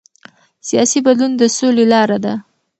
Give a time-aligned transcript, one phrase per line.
[0.67, 2.33] سیاسي بدلون د سولې لاره ده